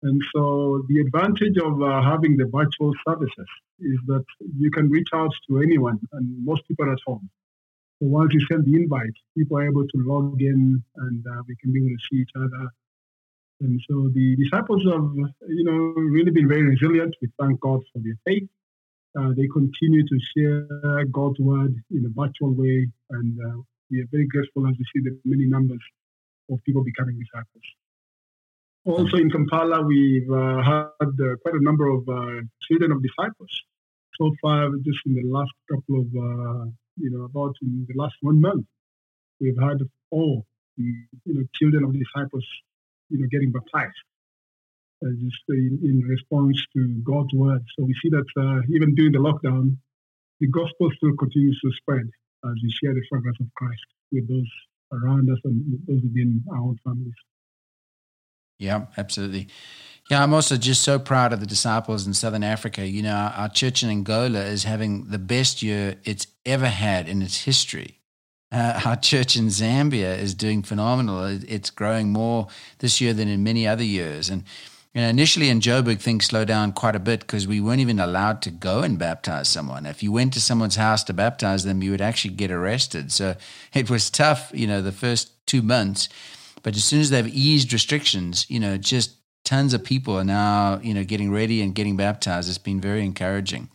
[0.07, 0.43] and so
[0.91, 3.51] the advantage of uh, having the virtual services
[3.93, 4.25] is that
[4.63, 7.27] you can reach out to anyone, and most people at home.
[7.99, 10.61] So once you send the invite, people are able to log in,
[11.05, 12.65] and uh, we can be able to see each other.
[13.63, 15.07] And so the disciples have,
[15.59, 15.79] you know,
[16.17, 17.13] really been very resilient.
[17.23, 18.49] We thank God for their faith.
[19.19, 24.09] Uh, they continue to share God's word in a virtual way, and uh, we are
[24.13, 25.81] very grateful as we see the many numbers
[26.51, 27.65] of people becoming disciples.
[28.85, 33.51] Also in Kampala, we've uh, had uh, quite a number of uh, children of disciples.
[34.19, 36.65] So far, just in the last couple of, uh,
[36.97, 38.65] you know, about in the last one month,
[39.41, 39.79] we've had
[40.11, 42.47] all, you know, children of disciples,
[43.11, 43.97] you know, getting baptized.
[45.05, 47.63] Uh, just in, in, response to God's word.
[47.79, 49.77] So we see that uh, even during the lockdown,
[50.41, 52.09] the gospel still continues to spread
[52.47, 54.51] as we share the fragrance of Christ with those
[54.93, 57.13] around us and those within our own families.
[58.59, 59.49] Yeah, absolutely.
[60.11, 62.87] Yeah, I'm also just so proud of the disciples in Southern Africa.
[62.87, 67.07] You know, our, our church in Angola is having the best year it's ever had
[67.07, 67.99] in its history.
[68.51, 71.25] Uh, our church in Zambia is doing phenomenal.
[71.47, 72.47] It's growing more
[72.79, 74.31] this year than in many other years.
[74.31, 74.45] And
[74.97, 78.01] you know, initially in Joburg, things slowed down quite a bit because we weren't even
[78.01, 79.85] allowed to go and baptize someone.
[79.85, 83.13] If you went to someone's house to baptize them, you would actually get arrested.
[83.13, 83.37] So
[83.75, 86.09] it was tough, you know, the first two months.
[86.63, 90.81] But as soon as they've eased restrictions, you know, just tons of people are now,
[90.83, 92.49] you know, getting ready and getting baptized.
[92.49, 93.69] It's been very encouraging.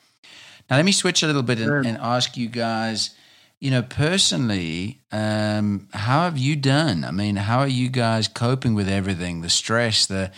[0.71, 1.83] Now, let me switch a little bit and, sure.
[1.85, 3.11] and ask you guys,
[3.59, 7.05] you know, personally, um, how have you done?
[7.05, 10.31] I mean, how are you guys coping with everything, the stress, the,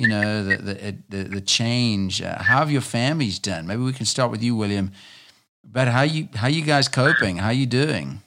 [0.00, 2.22] you know, the the the, the change?
[2.22, 3.66] Uh, how have your families done?
[3.66, 4.92] Maybe we can start with you, William.
[5.62, 7.36] But how you how you guys coping?
[7.36, 8.22] How you doing?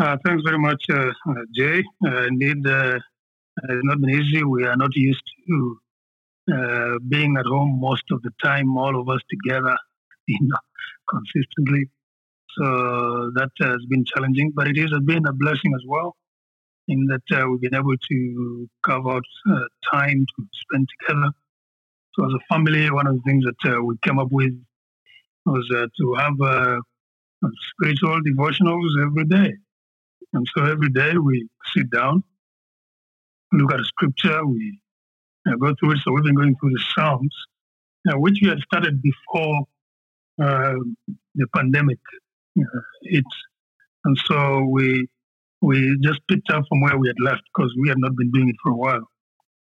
[0.00, 1.82] Uh, thanks very much, uh, uh Jay.
[2.04, 2.98] Uh, indeed, uh,
[3.68, 4.42] it's not been easy.
[4.42, 5.78] We are not used to
[7.08, 9.76] being at home most of the time, all of us together,
[10.26, 10.58] you know,
[11.08, 11.88] consistently.
[12.56, 16.16] So that has been challenging, but it has been a blessing as well,
[16.88, 19.24] in that we've been able to carve out
[19.92, 21.30] time to spend together.
[22.14, 24.52] So, as a family, one of the things that we came up with
[25.46, 26.80] was to have
[27.72, 29.54] spiritual devotionals every day.
[30.34, 32.24] And so every day we sit down,
[33.52, 34.80] look at scripture, we
[35.48, 35.98] uh, go through it.
[36.04, 37.34] So we've been going through the Psalms,
[38.08, 39.60] uh, which we had started before
[40.42, 40.74] uh,
[41.36, 42.00] the pandemic
[42.58, 43.24] uh, hit.
[44.04, 45.06] And so we
[45.60, 48.48] we just picked up from where we had left because we had not been doing
[48.48, 49.08] it for a while.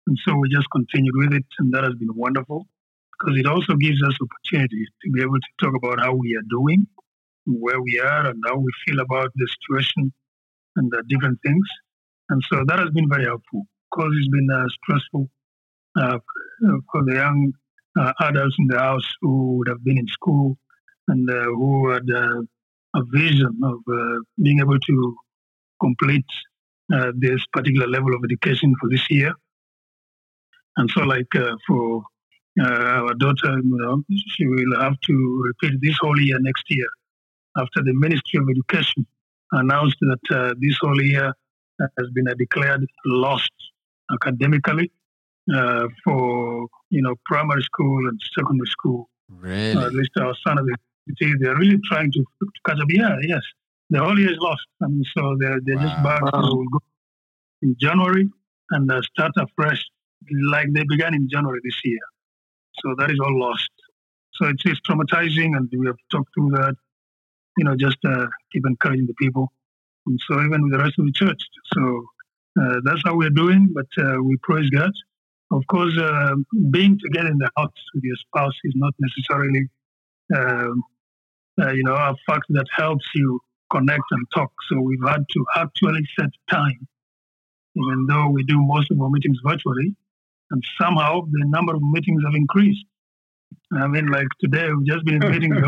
[0.07, 2.67] And so we just continued with it, and that has been wonderful
[3.19, 6.49] because it also gives us opportunity to be able to talk about how we are
[6.51, 6.87] doing,
[7.47, 10.13] where we are, and how we feel about the situation
[10.77, 11.67] and the different things.
[12.31, 15.31] And so that has been very helpful because it's been uh, stressful
[16.01, 16.19] uh,
[16.91, 17.53] for the young
[17.99, 20.57] uh, adults in the house who would have been in school
[21.09, 22.41] and uh, who had uh,
[22.95, 23.79] a vision of
[24.43, 25.17] being able to
[25.83, 26.27] complete
[27.15, 29.33] this particular level of education for this year.
[30.77, 31.33] And so, like
[31.67, 32.03] for
[32.61, 36.89] our daughter, you know, she will have to repeat this whole year next year
[37.57, 39.07] after the Ministry of Education
[39.53, 41.33] announced that uh, this whole year
[41.99, 43.53] has been declared lost
[44.13, 44.91] academically
[45.55, 49.09] uh, for you know primary school and secondary school.
[49.29, 49.77] Really?
[49.77, 50.77] Uh, at least our son of the
[51.41, 52.87] they're really trying to, to catch up.
[52.89, 53.43] Yeah, yes.
[53.93, 54.67] The whole year is lost.
[54.81, 55.89] Mean, so they're, they're wow.
[55.89, 56.81] just back to go
[57.63, 58.29] in January
[58.71, 59.83] and uh, start afresh
[60.51, 62.05] like they began in January this year.
[62.81, 63.71] So that is all lost.
[64.35, 66.75] So it's, it's traumatizing, and we have talked through that
[67.57, 69.53] you know, just uh, keep encouraging the people.
[70.07, 71.41] And so even with the rest of the church.
[71.75, 72.07] So
[72.61, 74.91] uh, that's how we're doing, but uh, we praise God.
[75.51, 76.35] Of course, uh,
[76.71, 79.69] being together in the house with your spouse is not necessarily,
[80.35, 80.83] um,
[81.61, 83.39] uh, you know, a fact that helps you
[83.73, 84.53] connect and talk.
[84.71, 86.87] So we've had to actually set time,
[87.77, 89.95] even though we do most of our meetings virtually.
[90.51, 92.85] And somehow the number of meetings have increased.
[93.75, 95.57] I mean, like today, we've just been in meetings.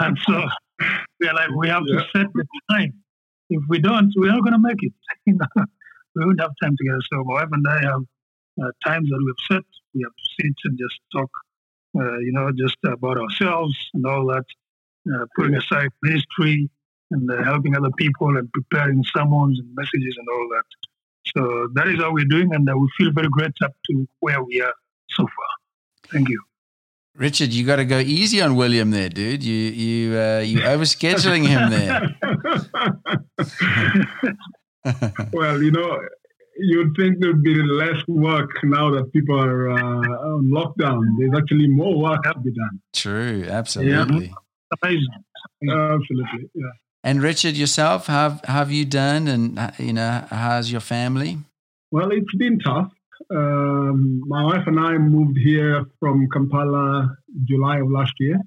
[0.00, 0.42] and so
[1.20, 1.98] we're like, we have yeah.
[1.98, 2.94] to set the time.
[3.50, 4.92] If we don't, we're not going to make it.
[5.26, 7.00] we won't have time together.
[7.12, 8.02] So my wife and I have
[8.62, 9.64] uh, times that we've set.
[9.94, 11.30] We have to sit and just talk,
[11.98, 14.44] uh, you know, just about ourselves and all that,
[15.12, 16.68] uh, putting aside ministry
[17.10, 20.64] and uh, helping other people and preparing sermons and messages and all that.
[21.36, 24.42] So that is how we're doing, and uh, we feel very grateful up to where
[24.42, 24.72] we are
[25.10, 26.10] so far.
[26.12, 26.42] Thank you.
[27.14, 29.42] Richard, you got to go easy on William there, dude.
[29.42, 32.00] You you uh, you overscheduling him there.
[35.32, 35.98] well, you know,
[36.58, 41.02] you'd think there'd be less work now that people are uh, on lockdown.
[41.18, 42.80] There's actually more work to be done.
[42.92, 44.26] True, absolutely.
[44.26, 44.32] Yeah.
[45.62, 46.70] Absolutely, yeah.
[47.04, 51.38] And Richard, yourself, have have you done, and you know, how's your family?
[51.90, 52.90] Well, it's been tough.
[53.34, 58.38] Um, my wife and I moved here from Kampala July of last year.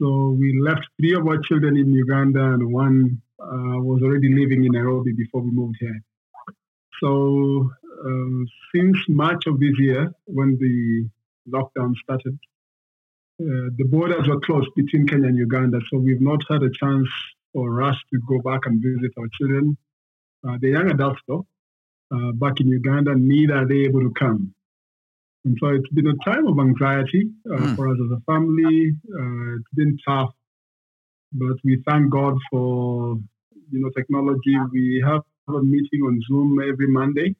[0.00, 4.64] So we left three of our children in Uganda, and one uh, was already living
[4.64, 6.00] in Nairobi before we moved here.
[7.00, 7.70] So
[8.04, 11.08] um, since March of this year, when the
[11.50, 12.38] lockdown started,
[13.40, 15.80] uh, the borders were closed between Kenya and Uganda.
[15.90, 17.08] So we've not had a chance
[17.52, 19.76] for us to go back and visit our children.
[20.46, 21.46] Uh, the young adults, though,
[22.14, 24.54] uh, back in Uganda, neither are they able to come.
[25.44, 27.76] And so it's been a time of anxiety mm.
[27.76, 28.92] for us as a family.
[29.08, 30.30] Uh, it's been tough,
[31.32, 33.16] but we thank God for
[33.70, 34.56] you know technology.
[34.72, 37.36] We have a meeting on Zoom every Monday.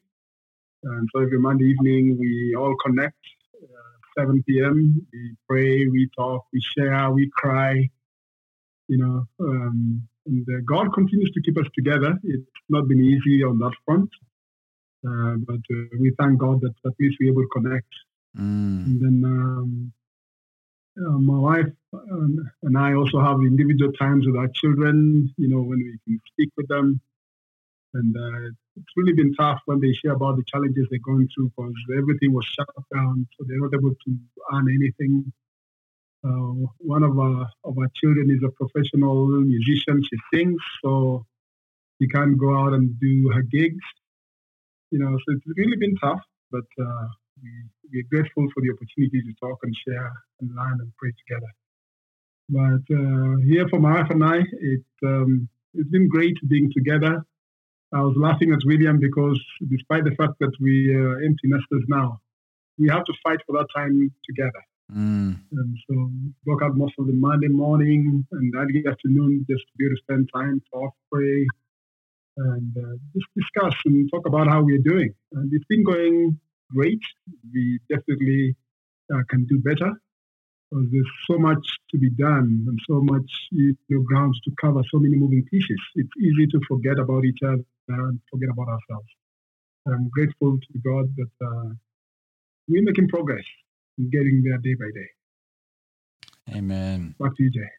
[0.83, 3.17] And so every Monday evening, we all connect,
[4.17, 5.07] 7 p.m.
[5.13, 7.89] We pray, we talk, we share, we cry.
[8.87, 12.17] You know, um, and uh, God continues to keep us together.
[12.23, 14.09] It's not been easy on that front,
[15.07, 17.87] uh, but uh, we thank God that at least we're able to connect.
[18.37, 18.85] Mm.
[18.85, 19.93] And then um,
[20.99, 21.73] uh, my wife
[22.63, 26.49] and I also have individual times with our children, you know, when we can speak
[26.57, 26.99] with them,
[27.93, 31.51] and uh, it's really been tough when they share about the challenges they're going through
[31.55, 34.17] because everything was shut down, so they're not able to
[34.53, 35.31] earn anything.
[36.23, 40.03] Uh, one of our, of our children is a professional musician.
[40.03, 41.25] She sings, so
[41.99, 43.85] she can't go out and do her gigs.
[44.91, 47.07] You know, so it's really been tough, but uh,
[47.41, 47.49] we,
[47.91, 51.51] we're grateful for the opportunity to talk and share and learn and pray together.
[52.49, 57.25] But uh, here for my wife and I, it, um, it's been great being together
[57.93, 62.19] I was laughing at William because despite the fact that we are empty nesters now,
[62.77, 64.63] we have to fight for that time together.
[64.93, 65.39] Mm.
[65.51, 66.11] And so
[66.45, 70.01] work out most of the Monday morning and early afternoon just to be able to
[70.01, 71.45] spend time, talk, pray,
[72.37, 75.13] and uh, just discuss and talk about how we're doing.
[75.33, 76.39] And it's been going
[76.73, 77.01] great.
[77.53, 78.55] We definitely
[79.13, 79.93] uh, can do better
[80.69, 84.81] because there's so much to be done and so much you know, grounds to cover,
[84.91, 85.79] so many moving pieces.
[85.95, 89.07] It's easy to forget about each other and forget about ourselves.
[89.87, 91.69] I'm grateful to God that uh,
[92.67, 93.45] we're making progress
[93.97, 96.57] in getting there day by day.
[96.57, 97.15] Amen.
[97.19, 97.69] Back to you, Jay.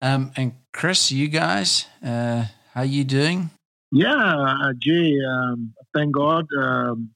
[0.00, 3.50] Um, and Chris, you guys, uh, how you doing?
[3.92, 5.18] Yeah, uh, Jay.
[5.20, 6.46] Um, thank God.
[6.58, 7.10] Um,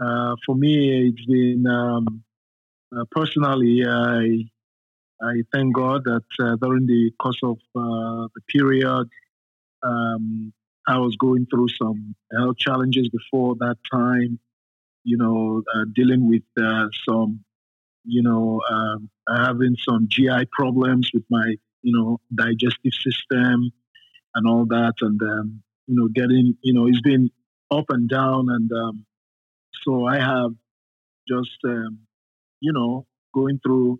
[0.00, 2.23] uh, for me, it's been um,
[2.96, 3.84] uh, personally.
[3.86, 4.44] I
[5.22, 9.08] I thank God that uh, during the course of uh, the period,
[9.82, 10.52] um,
[10.86, 14.38] I was going through some health challenges before that time,
[15.04, 17.44] you know, uh, dealing with uh, some,
[18.04, 23.72] you know, um, having some GI problems with my, you know, digestive system
[24.34, 24.94] and all that.
[25.00, 27.30] And, um, you know, getting, you know, it's been
[27.70, 28.48] up and down.
[28.50, 29.06] And um,
[29.84, 30.50] so I have
[31.26, 32.00] just, um,
[32.60, 33.98] you know, going through,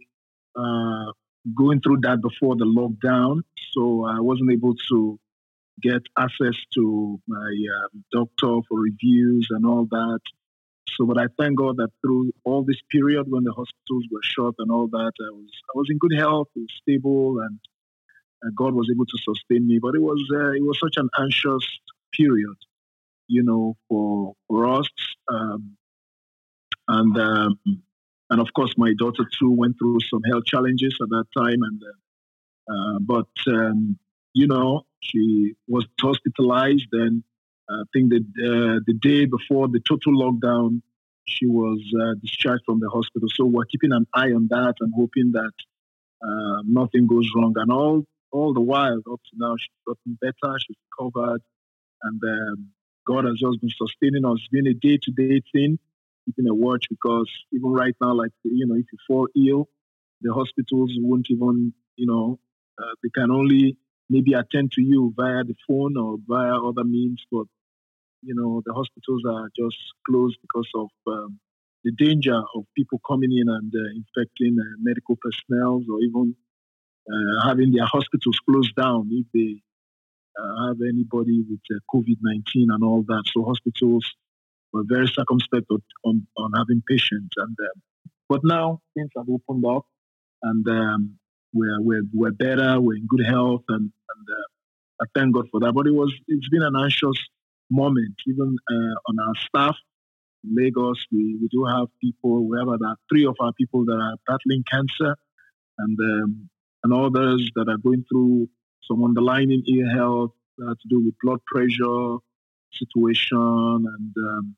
[0.56, 1.12] uh,
[1.56, 3.40] going through that before the lockdown.
[3.72, 5.18] So I wasn't able to
[5.82, 10.20] get access to my um, doctor for reviews and all that.
[10.90, 14.54] So, but I thank God that through all this period when the hospitals were shut
[14.58, 17.58] and all that, I was I was in good health, was stable, and,
[18.42, 19.78] and God was able to sustain me.
[19.80, 21.66] But it was uh, it was such an anxious
[22.12, 22.56] period,
[23.26, 24.88] you know, for for us,
[25.28, 25.76] um,
[26.86, 27.58] and um,
[28.30, 31.82] and of course my daughter too went through some health challenges at that time, and
[31.82, 33.98] uh, uh, but um,
[34.32, 37.22] you know she was hospitalized, and
[37.70, 40.82] I think that uh, the day before the total lockdown,
[41.26, 43.28] she was uh, discharged from the hospital.
[43.34, 45.52] So we're keeping an eye on that and hoping that
[46.22, 47.54] uh, nothing goes wrong.
[47.56, 51.42] And all all the while up to now, she's gotten better, she's recovered,
[52.02, 52.68] and um,
[53.06, 54.38] God has just been sustaining us.
[54.38, 55.78] It's been a day to day thing,
[56.24, 59.68] keeping a watch because even right now, like, you know, if you fall ill,
[60.20, 62.38] the hospitals won't even, you know,
[62.78, 63.76] uh, they can only
[64.08, 67.46] maybe attend to you via the phone or via other means, but,
[68.22, 71.38] you know, the hospitals are just closed because of um,
[71.84, 76.34] the danger of people coming in and uh, infecting uh, medical personnel or even
[77.06, 79.60] uh, having their hospitals closed down if they
[80.40, 83.24] uh, have anybody with uh, COVID 19 and all that.
[83.26, 84.10] So hospitals
[84.74, 85.66] were very circumspect
[86.04, 87.34] on, on having patients.
[87.36, 87.82] And um,
[88.28, 89.86] But now things have opened up
[90.42, 91.18] and um,
[91.54, 95.60] we're, we're, we're better, we're in good health, and, and uh, I thank God for
[95.60, 95.72] that.
[95.72, 97.16] But it was, it's been an anxious
[97.70, 99.76] moment, even on our staff.
[100.46, 104.16] Lagos, we, we do have people, we have about three of our people that are
[104.26, 105.16] battling cancer
[105.78, 106.50] and um,
[106.82, 108.48] and others that are going through
[108.82, 112.18] some underlying ill health that to do with blood pressure
[112.72, 114.56] situation and um,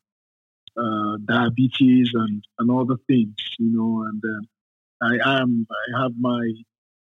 [0.77, 4.05] uh, diabetes and, and other things, you know.
[4.07, 6.51] And uh, I am I have my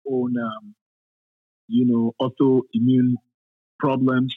[0.10, 0.76] own, um,
[1.68, 3.14] you know, autoimmune
[3.80, 4.36] problems,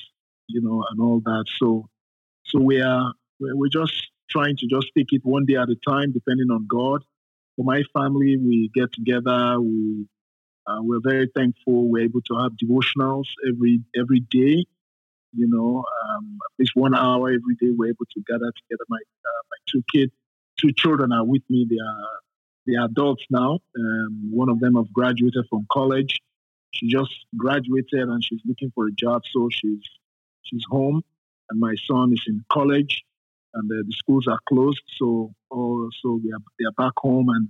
[0.49, 1.45] you know, and all that.
[1.59, 1.89] So
[2.45, 3.95] so we are we're just
[4.31, 7.05] trying to just take it one day at a time, depending on God.
[7.57, 9.61] For my family, we get together.
[9.61, 10.07] We
[10.67, 11.89] uh, we're very thankful.
[11.89, 14.67] We're able to have devotionals every every day.
[15.37, 17.75] You know, um, at least one hour every day.
[17.77, 18.85] We're able to gather together.
[18.89, 20.13] My uh, my two kids,
[20.59, 21.67] two children are with me.
[21.69, 22.09] They are
[22.67, 23.59] they are adults now.
[23.79, 26.19] Um, one of them have graduated from college.
[26.73, 29.83] She just graduated and she's looking for a job, so she's
[30.43, 31.03] she's home.
[31.49, 33.05] And my son is in college
[33.57, 34.83] and the, the schools are closed.
[34.99, 37.49] So, oh, so we are, they are back home, and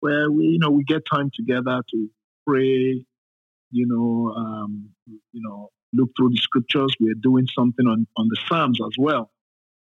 [0.00, 2.10] where we, you know, we get time together to
[2.46, 3.04] pray.
[3.70, 6.94] You know, um, you know, look through the scriptures.
[7.00, 9.30] We're doing something on on the Psalms as well.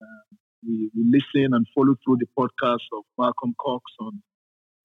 [0.00, 0.36] Uh,
[0.66, 4.22] we, we listen and follow through the podcast of Malcolm Cox on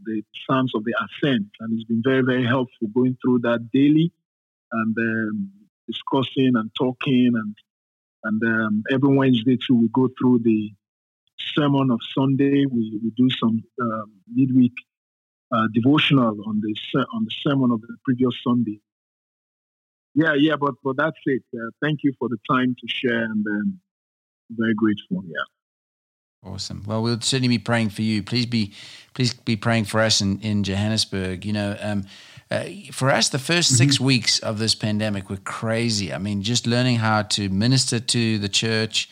[0.03, 4.11] the Psalms of the Ascent, and it's been very, very helpful going through that daily
[4.72, 5.51] and um,
[5.88, 7.55] discussing and talking and
[8.24, 10.74] and um, every Wednesday too, we go through the
[11.55, 12.65] sermon of Sunday.
[12.65, 14.74] We, we do some um, midweek
[15.51, 18.82] uh, devotional on the on the sermon of the previous Sunday.
[20.18, 21.43] Yeah, yeah, but but that's it.
[21.53, 23.80] Uh, thank you for the time to share, and um,
[24.49, 25.24] very grateful.
[25.28, 25.43] Yeah.
[26.43, 26.84] Awesome.
[26.88, 28.24] Well, we'll certainly be praying for you.
[28.24, 28.74] Please be,
[29.13, 31.45] please be praying for us in, in Johannesburg.
[31.45, 32.05] You know, um,
[32.49, 33.76] uh, for us, the 1st mm-hmm.
[33.76, 36.13] six weeks of this pandemic were crazy.
[36.13, 39.09] I mean, just learning how to minister to the church,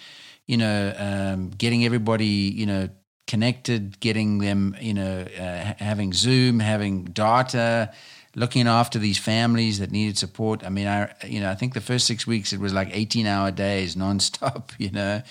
[0.47, 2.89] you know, um, getting everybody, you know,
[3.27, 7.91] connected, getting them, you know, uh, having Zoom, having data,
[8.35, 10.63] looking after these families that needed support.
[10.63, 13.25] I mean, I, you know, I think the first six weeks it was like 18
[13.25, 15.21] hour days nonstop, you know.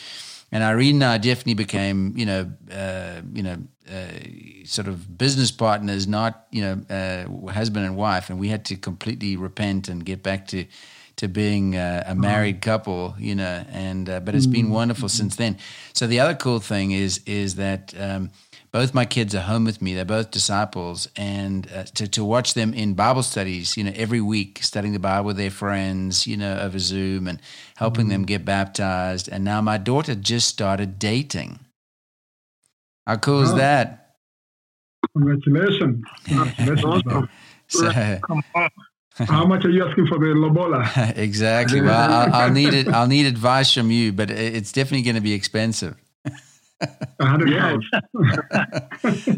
[0.51, 3.59] And Irene and I definitely became, you know, uh, you know,
[3.91, 8.31] uh, sort of business partners, not you know, uh, husband and wife.
[8.31, 10.65] And we had to completely repent and get back to
[11.17, 13.65] to being uh, a married couple, you know.
[13.71, 14.75] And uh, but it's been mm-hmm.
[14.75, 15.59] wonderful since then.
[15.93, 17.93] So the other cool thing is is that.
[17.99, 18.31] Um,
[18.75, 19.95] both my kids are home with me.
[19.95, 24.21] They're both disciples, and uh, to to watch them in Bible studies, you know, every
[24.21, 27.41] week studying the Bible with their friends, you know, over Zoom and
[27.77, 28.11] helping mm.
[28.11, 29.29] them get baptized.
[29.29, 31.61] And now my daughter just started dating.
[33.07, 34.17] How cool is that?
[35.17, 36.05] Congratulations!
[36.25, 37.29] Congratulations.
[37.69, 41.13] so, How much are you asking for the lobola?
[41.15, 41.81] exactly.
[41.81, 42.89] Well, I'll, I'll, need it.
[42.89, 45.95] I'll need advice from you, but it's definitely going to be expensive.
[47.21, 47.51] Hundred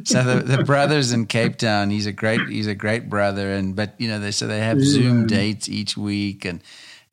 [0.04, 3.76] so the, the brothers in Cape Town, he's a great he's a great brother, and
[3.76, 4.84] but you know they so they have yeah.
[4.84, 6.62] Zoom dates each week, and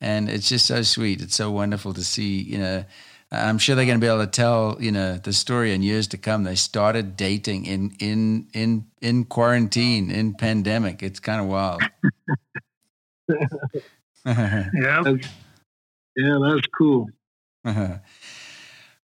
[0.00, 1.22] and it's just so sweet.
[1.22, 2.42] It's so wonderful to see.
[2.42, 2.84] You know,
[3.30, 6.08] I'm sure they're going to be able to tell you know the story in years
[6.08, 6.44] to come.
[6.44, 11.02] They started dating in in in in quarantine in pandemic.
[11.02, 11.82] It's kind of wild.
[14.26, 15.02] yeah,
[16.16, 17.08] yeah, that's cool.
[17.64, 17.96] Uh-huh.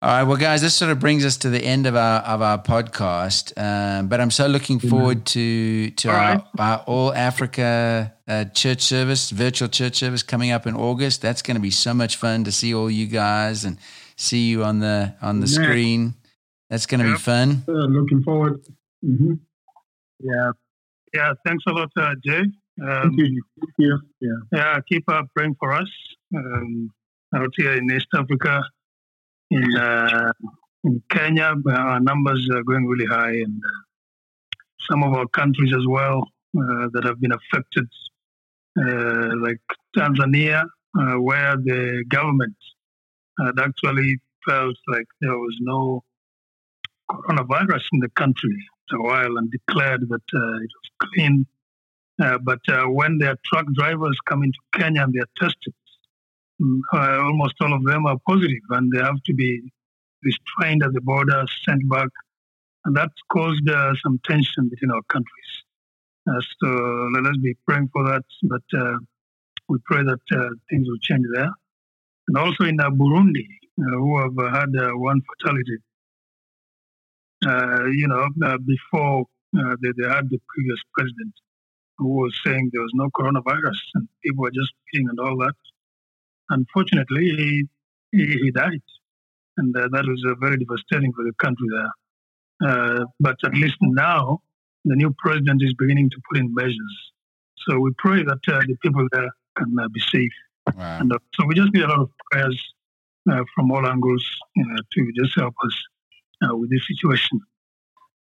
[0.01, 2.41] All right, well, guys, this sort of brings us to the end of our of
[2.41, 3.53] our podcast.
[3.57, 6.43] Um, but I'm so looking forward to to all our, right.
[6.57, 11.21] our, All Africa uh, church service, virtual church service coming up in August.
[11.21, 13.77] That's going to be so much fun to see all you guys and
[14.17, 16.15] see you on the on the screen.
[16.71, 17.17] That's going to yep.
[17.17, 17.65] be fun.
[17.67, 18.61] Uh, looking forward.
[19.05, 19.33] Mm-hmm.
[20.21, 20.53] Yeah,
[21.13, 21.33] yeah.
[21.45, 22.43] Thanks a lot, uh, Jay.
[22.81, 23.43] Um, Thank you.
[23.61, 23.99] Thank you.
[24.21, 24.29] Yeah.
[24.53, 24.79] Yeah.
[24.89, 25.91] Keep up praying for us
[26.37, 26.93] um,
[27.35, 28.63] out here in East Africa
[29.51, 30.33] in, uh,
[30.85, 33.81] in Kenya, our numbers are going really high, and uh,
[34.91, 36.23] some of our countries as well
[36.57, 37.89] uh, that have been affected
[38.81, 39.61] uh, like
[39.97, 40.65] Tanzania,
[40.99, 42.57] uh, where the government
[43.39, 46.03] had actually felt like there was no
[47.11, 48.57] coronavirus in the country
[48.89, 51.47] for a while and declared that uh, it was clean.
[52.21, 55.75] Uh, but uh, when their truck drivers come into Kenya and they are tested,
[56.93, 59.61] uh, almost all of them are positive and they have to be
[60.23, 62.09] restrained at the border, sent back.
[62.85, 65.51] And that caused uh, some tension between our countries.
[66.29, 66.69] Uh, so
[67.15, 68.25] let us be praying for that.
[68.43, 68.63] But
[69.69, 71.51] we pray that things will change there.
[72.29, 73.47] And also in Burundi,
[73.77, 75.79] who have had one fatality
[77.47, 79.25] uh, you know, uh, before
[79.57, 81.33] uh, they, they, had the previous president
[81.97, 85.55] who was saying there was no coronavirus and people were just eating and all that.
[86.51, 87.69] Unfortunately, he,
[88.13, 88.83] he, he died.
[89.57, 92.71] And uh, that was very devastating for the country there.
[92.71, 94.41] Uh, but at least now,
[94.85, 97.13] the new president is beginning to put in measures.
[97.67, 100.33] So we pray that uh, the people there can be safe.
[100.77, 100.99] Wow.
[101.01, 102.75] And so we just need a lot of prayers
[103.31, 104.25] uh, from all angles
[104.57, 105.83] to just help us
[106.45, 107.41] uh, with this situation.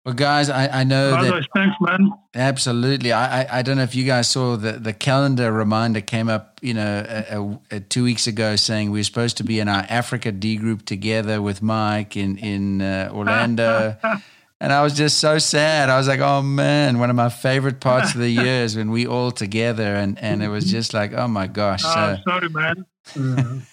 [0.07, 1.49] Well, guys, I, I know that.
[1.53, 2.13] Thanks, man.
[2.33, 3.11] Absolutely.
[3.11, 6.61] I, I, I, don't know if you guys saw the, the calendar reminder came up,
[6.63, 9.85] you know, a, a, two weeks ago saying we are supposed to be in our
[9.89, 13.97] Africa D group together with Mike in, in uh, Orlando.
[14.61, 15.91] and I was just so sad.
[15.91, 18.93] I was like, oh man, one of my favorite parts of the year is when
[18.93, 19.97] we all together.
[19.97, 21.83] And, and it was just like, oh my gosh.
[21.85, 22.19] Oh, so.
[22.29, 22.87] sorry, man.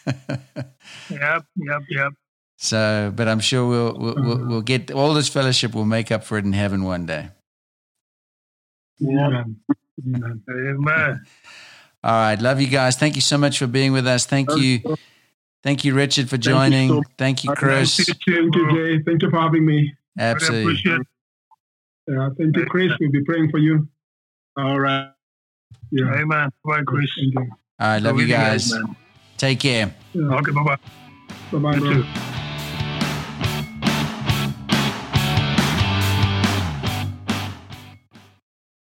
[1.11, 2.13] yep, yep, yep.
[2.63, 4.47] So, but I'm sure we'll, we'll, we'll, mm-hmm.
[4.47, 5.75] we'll get all this fellowship.
[5.75, 7.27] We'll make up for it in heaven one day.
[9.01, 9.59] Amen.
[10.07, 10.43] Amen.
[10.49, 11.25] Amen.
[12.05, 12.39] All right.
[12.41, 12.95] Love you guys.
[12.95, 14.25] Thank you so much for being with us.
[14.25, 14.95] Thank you.
[15.61, 16.87] Thank you, Richard, for joining.
[16.87, 17.97] Thank you, so Thank you Chris.
[17.97, 19.03] Thank you, Jay.
[19.03, 19.93] Thank you for having me.
[20.17, 20.81] Absolutely.
[20.85, 22.93] Yeah, uh, thank you, Chris.
[22.97, 23.89] We'll be praying for you.
[24.55, 25.11] All right.
[25.91, 26.13] Yeah.
[26.13, 26.49] Amen.
[26.63, 27.09] Bye, Chris.
[27.35, 27.43] All
[27.81, 27.95] right.
[27.95, 28.73] Love, love you guys.
[28.73, 28.83] guys
[29.37, 29.93] Take care.
[30.13, 30.35] Yeah.
[30.35, 30.51] Okay.
[30.51, 30.77] Bye bye.
[31.51, 32.39] Bye bye.